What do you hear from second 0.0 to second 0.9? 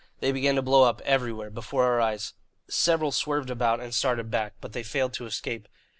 They began to blow